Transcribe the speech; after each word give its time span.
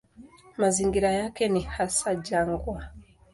Mazingira 0.57 1.11
yake 1.11 1.47
ni 1.47 1.61
hasa 1.61 2.15
jangwa. 2.15 2.87